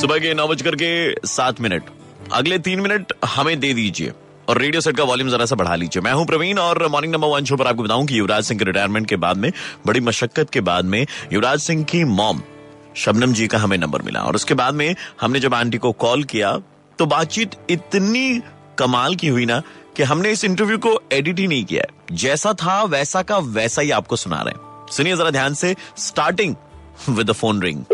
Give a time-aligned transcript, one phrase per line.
[0.00, 1.88] सुबह के नौ बजकर के सात मिनट।
[2.32, 4.12] अगले तीन मिनट हमें दे दीजिए
[4.48, 7.28] और रेडियो सेट का वॉल्यूम जरा सा बढ़ा लीजिए। मैं हूँ प्रवीण और मॉर्निंग नंबर
[7.28, 9.50] वन शो पर आपको बताऊँ कि युवराज सिंह के रिटायरमेंट के बाद में,
[9.86, 12.42] बड़ी मशक्कत के बाद में युवराज सिंह की मॉम
[12.96, 16.24] शबनम जी का हमें नंबर मिला। और उसके बाद में हमने जब आंटी को कॉल
[16.24, 16.56] किया
[16.98, 18.40] तो बातचीत इतनी
[18.78, 19.62] कमाल की हुई ना
[19.96, 21.84] कि हमने इस इंटरव्यू को एडिट ही नहीं किया
[22.16, 26.56] जैसा था, वैसा का वैसा ही आपको सुना रहे हैं। सुनिए जरा ध्यान से starting
[27.08, 27.84] with the phone ring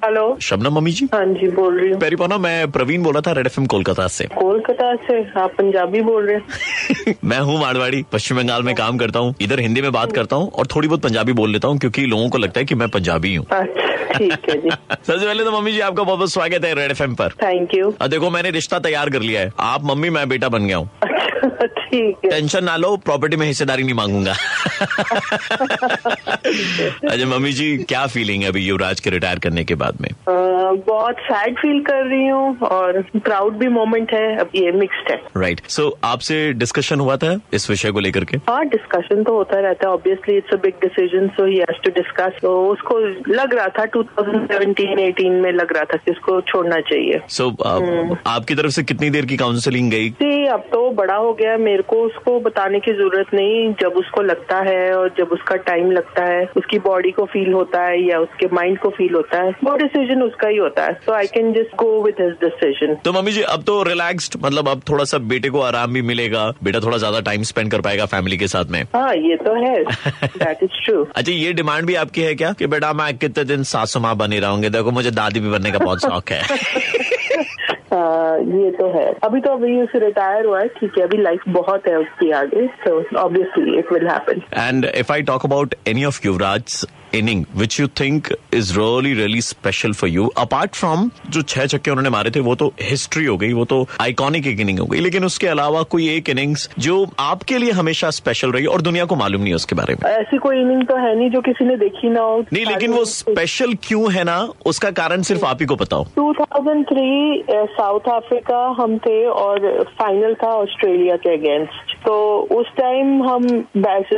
[0.00, 1.08] hello Shabnam mummy ji.
[1.14, 4.94] हाँ जी बोल रही हूँ। पेरीपोना मैं प्रवीण बोला था रेड एफएम कोलकाता से। कोलकाता
[4.96, 5.18] से?
[5.40, 7.14] आप पंजाबी बोल रहे हैं?
[7.24, 10.50] मैं हूँ मारवाड़ी पश्चिम बंगाल में काम करता हूँ। इधर हिंदी में बात करता हूँ
[10.50, 13.34] और थोड़ी बहुत पंजाबी बोल लेता हूँ क्योंकि लोगों को लगता है कि मैं पंजाबी
[13.34, 13.88] हूँ। अच्छा
[14.20, 17.92] सबसे पहले तो मम्मी जी आपका बहुत बहुत स्वागत है रेड एफ़ पर। थैंक यू
[18.08, 21.66] देखो मैंने रिश्ता तैयार कर लिया है। आप मम्मी मैं बेटा बन गया हूँ। अच्छा
[21.66, 24.34] ठीक है। टेंशन ना लो प्रॉपर्टी में हिस्सेदारी नहीं मांगूँगा।
[27.08, 30.08] अच्छा मम्मी जी क्या फीलिंग है अभी युवराज के रिटायर करने के बाद में?
[30.86, 35.16] बहुत सैड फील कर रही हूँ और प्राउड भी मोमेंट है अब ये मिक्स्ड है।
[35.36, 38.36] राइट सो आपसे डिस्कशन हुआ था इस विषय को लेकर के?
[38.48, 41.90] हाँ डिस्कशन तो होता रहता है obviously it's a big decision so he has to
[41.90, 42.98] discuss तो उसको
[43.34, 47.66] लग रहा था 2017 18 में लग रहा था कि उसको छोड़ना चाहिए। सो so,
[47.66, 50.08] आप, आपकी तरफ़ से कितनी देर की काउंसलिंग गई?
[50.10, 54.22] जी अब तो बड़ा हो गया मेरे को उसको बताने की ज़रूरत नहीं जब उसको
[54.22, 58.18] लगता है और जब उसका टाइम लगता है उसकी बॉडी को फील होता है या
[58.18, 61.52] उसके माइंड को फील होता है वो डिसीज़न उसका ही होता है। So I can
[61.52, 65.18] just go with his decision तो मम्मी जी अब तो रिलैक्स्ड मतलब अब थोड़ा सा
[65.32, 68.70] बेटे को आराम भी मिलेगा बेटा थोड़ा ज़्यादा टाइम स्पेंड कर पाएगा फैमिली के साथ
[68.70, 72.52] में। हाँ ये तो है। दैट इज़ ट्रू अच्छा ये डिमांड भी आपकी है क्या?
[72.52, 74.68] कि बेटा मैं कितने दिन सासू माँ बनी रहूँगी?
[74.68, 76.58] देखो मुझे दादी भी बनने का बहुत शौक हाँ।
[78.60, 81.88] ये तो है। अभी तो अभी उसे रिटायर हुआ है ठीक है अभी लाइफ बहुत
[81.88, 86.20] है उसकी आगे so obviously it will happen and if I talk about any of
[86.26, 86.84] Yuvraj
[87.14, 91.90] inning which you think is really really special for you apart from जो छह छक्के
[91.90, 95.00] उन्होंने मारे थे वो तो हिस्ट्री हो गई वो तो आइकॉनिक एक इनिंग हो गई।
[95.00, 99.16] लेकिन उसके अलावा कोई एक इनिंग्स जो आपके लिए हमेशा स्पेशल रही और दुनिया को
[99.16, 102.10] मालूम नहीं उसके बारे में। ऐसी कोई इनिंग तो है नहीं जो किसी ने देखी
[102.10, 105.76] ना हो। नहीं लेकिन वो स्पेशल क्यों है ना उसका कारण सिर्फ़ आप ही को
[105.76, 107.42] पता हो 2003
[107.90, 109.64] साउथ अफ्रीका हम थे और
[109.98, 112.14] फाइनल था ऑस्ट्रेलिया के अगेंस्ट तो
[112.52, 113.46] उस टाइम हम
[113.76, 114.12] बैठ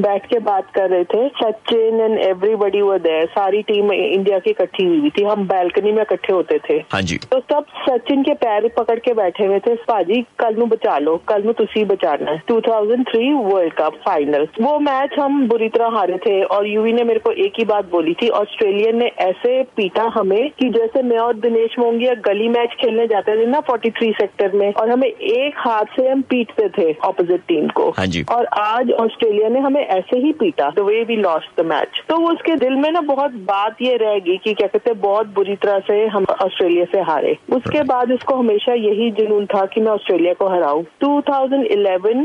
[0.00, 4.50] बैठ के बात कर रहे थे। Sachin and everybody were there सारी टीम इंडिया की
[4.50, 8.34] इकट्ठी हुई थी। हम बैल्कनी में इकट्ठे होते थे। हाँ जी। तो सब सचिन के
[8.34, 12.30] पैर पकड़ के बैठे हुए थे। भाजी कल नु बचा लो। कल नु तुसी बचाना
[12.30, 17.04] है। 2003 वर्ल्ड कप फाइनल वो मैच हम बुरी तरह हारे थे और यूवी ने
[17.04, 21.18] मेरे को एक ही बात बोली थी। ऑस्ट्रेलियन ने ऐसे पीटा हमें कि जैसे मैं
[21.18, 25.58] और दिनेश मोंगिया गली मैच खेलने जाते थे ना 43 सेक्टर में और हमें एक
[25.58, 29.80] हाथ से हम पीटते थे। ऑपोजिट टीम को हाँ जी। और आज ऑस्ट्रेलिया ने हमें
[29.80, 33.32] ऐसे ही पीटा the way we lost the match तो उसके दिल में ना बहुत
[33.46, 37.36] बात ये रहेगी कि क्या कहते हैं बहुत बुरी तरह से हम ऑस्ट्रेलिया से हारे।
[37.52, 42.22] उसके बाद उसको हमेशा यही जुनून था कि मैं ऑस्ट्रेलिया को हराऊं। 2011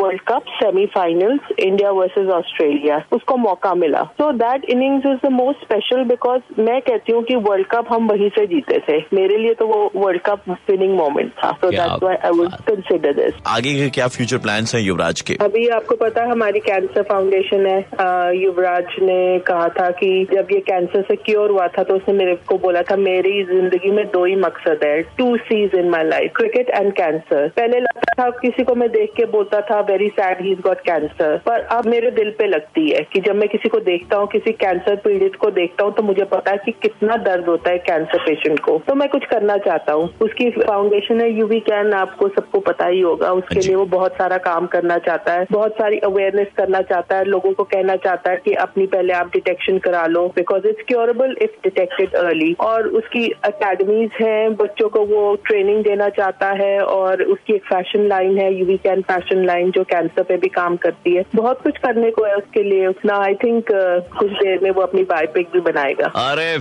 [0.00, 5.64] world cup semifinals India versus Australia उसको मौका मिला। So that innings is the most
[5.64, 9.54] special because मैं कहती हूँ कि वर्ल्ड कप हम वहीं से जीते थे। मेरे लिए
[9.54, 13.88] तो वो वर्ल्ड कप विनिंग मोमेंट था। So that's why I would consider this आगे
[13.90, 15.34] क्या फ्यूचर प्लान्स हैं युवराज के?
[15.40, 20.58] अभी आपको पता है हमारी कैंसर फाउंडेशन है। युवराज ने कहा था कि जब ये
[20.60, 24.24] कैंसर से क्योर हुआ था तो उसने मेरे को बोला था मेरी ज़िंदगी में दो
[24.24, 28.64] ही मकसद है two C's in my life cricket and cancer पहले लगता था किसी
[28.64, 32.10] को मैं देख के बोलता था very sad he is got cancer पर अब मेरे
[32.10, 35.50] दिल पे लगती है कि जब मैं किसी को देखता हूँ किसी कैंसर पीड़ित को
[35.52, 38.94] देखता हूँ तो मुझे पता है कि कितना दर्द होता है कैंसर पेशेंट को। तो
[38.94, 43.32] मैं कुछ करना चाहता हूँ। उसकी फाउंडेशन है यूवी कैन आपको सबको पता ही होगा।
[43.32, 47.24] उसके लिए वो बहुत सारा काम करना चाहता है, बहुत सारी अवेयरनेस करना चाहता है,
[47.26, 51.36] लोगों को कहना चाहता है कि अपनी पहले आप डिटेक्शन करा लो because it's curable
[51.42, 57.22] if detected early और उसकी अकेडमीज हैं, बच्चों को वो ट्रेनिंग देना चाहता है और
[57.24, 61.14] उसकी एक फ़ैशन लाइन है यूवी कैन फ़ैशन लाइन जो कैंसर पे भी काम करती
[61.14, 63.64] है। बहुत कुछ करने को है उसके लिए। उतना आई थिंक
[64.18, 66.56] कुछ देर में वो अपनी बायोपिक भी बनाएगा। अरे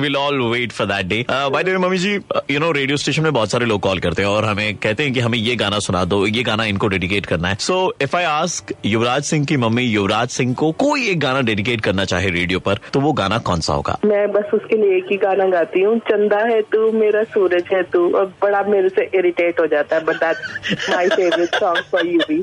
[0.00, 2.14] we'll all wait for that day by the way mummy ji
[2.50, 5.12] you know radio station में बहुत सारे लोग कॉल करते हैं और हमें कहते हैं
[5.12, 8.24] कि हमें ये गाना सुना दो, ये गाना इनको डेडिकेट करना है। So if I
[8.24, 12.58] ask Yuvraj Singh की मम्मी युवराज सिंह को कोई एक गाना डेडिकेट करना चाहे रेडियो
[12.60, 13.98] पर तो वो गाना कौन सा होगा?
[14.04, 17.82] मैं बस उसके लिए एक ही गाना गाती हूँ चंदा है तू मेरा सूरज है
[17.92, 20.22] तू। और बड़ा मेरे से इरिटेट हो जाता है but
[20.90, 22.40] my favourite song for you भी।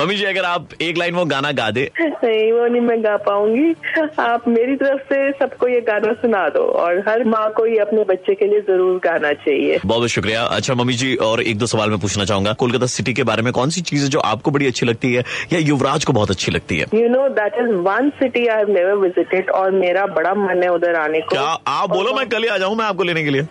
[0.00, 3.16] मम्मी जी अगर आप एक लाइन वो गाना गा दे। नहीं वो नहीं मैं गा
[3.26, 3.74] पाऊँगी।
[4.20, 8.04] आप मेरी तरफ़ से सबको ये गाना सुना दो और हर माँ को ये अपने
[8.04, 11.66] बच्चे के लिए ज़रूर गाना चाहिए। बहुत बहुत शुक्रिया। अच्छा मम्मी जी और एक दो
[11.66, 14.20] सवाल मैं पूछना चाहूँगा। कोलकाता सिटी के बारे में में कौन सी चीज़ है जो
[14.26, 16.86] आपको बड़ी अच्छी लगती है या युवराज को बहुत अच्छी लगती है?
[16.94, 20.68] You know that is one city I have never visited और मेरा बड़ा मन है
[20.74, 21.42] उधर आने को। क्या?
[21.68, 23.42] आप बोलो मैं कल ही आ जाऊँ मैं आपको लेने के लिए।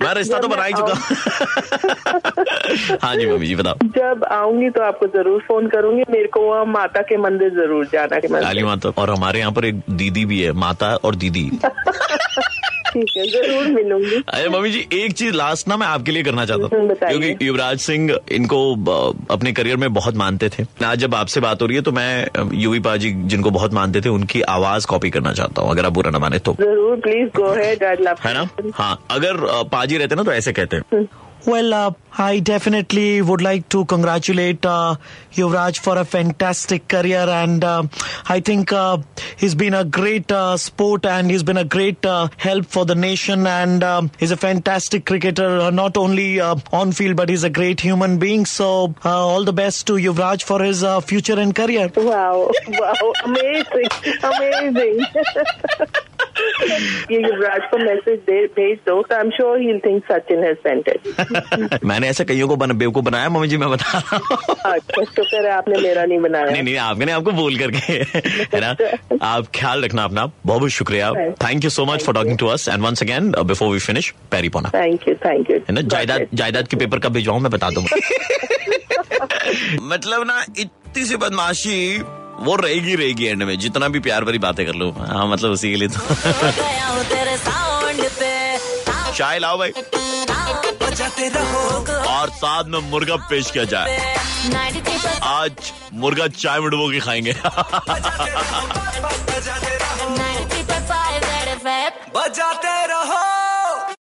[0.00, 0.94] मैं रिश्ता तो बना ही चुका।
[3.02, 6.64] हाँ जी मम्मी जी बताओ। जब आऊँगी तो आपको ज़रूर फ़ोन करूँगी। मेरे को वहाँ
[6.66, 10.40] माता के मंदिर ज़रूर जाना के काली माता और हमारे यहाँ पर एक दीदी भी
[10.42, 11.50] है माता और दीदी।
[12.88, 16.46] ठीक है ज़रूर मिलूँगी। अरे मम्मी जी एक चीज़ लास्ट ना मैं आपके लिए करना
[16.46, 18.60] चाहता हूँ। हम्म, क्योंकि युवराज सिंह इनको
[19.30, 22.48] अपने करियर में बहुत मानते थे। आज जब आपसे बात हो रही है तो मैं
[22.54, 25.92] यूवी पा पाजी जिनको बहुत मानते थे उनकी आवाज़ कॉपी करना चाहता हूँ अगर आप
[25.92, 27.82] बुरा ना माने तो। ज़रूर प्लीज़ गो हेड
[28.20, 28.46] है ना?
[28.74, 29.36] हाँ अगर
[29.72, 31.06] पाजी रहते ना तो ऐसे कहते हैं।
[31.46, 34.96] Well, uh, I definitely would like to congratulate uh,
[35.32, 37.84] Yuvraj for a fantastic career, and uh,
[38.28, 38.98] I think uh,
[39.36, 42.94] he's been a great uh, sport and he's been a great uh, help for the
[42.94, 47.50] nation, and um, he's a fantastic cricketer, uh, not only on field but he's a
[47.50, 48.44] great human being.
[48.44, 51.90] So, all the best to Yuvraj for his future and career.
[51.96, 53.88] Wow, wow, amazing,
[54.22, 55.06] amazing.
[57.10, 58.18] ये युवराज को message
[58.56, 62.56] भेज दो I am sure he think Sachin has sent it मैंने ऐसे कईयों को
[62.56, 64.36] बन, बेवकूफ़ बनाया मम्मी जी मैं बता रहा हूँ।
[64.72, 67.92] अच्छा शुक्र है आपने मेरा नहीं बनाया। नहीं नहीं आपने आपको बोल करके
[68.56, 68.74] है ना?
[69.22, 71.12] आप ख्याल रखना अपना बहुत बहुत शुक्रिया।
[71.44, 74.48] Thank you so much for talking to us and once again before we finish पैरी
[74.48, 75.80] पोना थैंक यू थैंक यू है ना?
[75.80, 77.96] जायदाद जायदाद के पेपर कब भिजवाऊं मैं बता दूँगा।
[79.82, 81.78] मतलब ना इतनी सी बदमाशी
[82.40, 85.70] वो रहेगी रहेगी एंड में। जितना भी प्यार भरी बातें कर लो। हाँ मतलब उसी
[85.70, 86.00] के लिए तो।
[89.12, 89.70] चाय लाओ भाई।
[92.08, 94.16] और साथ में मुर्गा पेश किया जाए।
[95.22, 98.30] आज मुर्गा चाय में डुबो के खाएँगे। बजाते
[99.76, 101.90] रहो 93.5 रेड एफएम
[102.20, 103.27] बजाते रहो।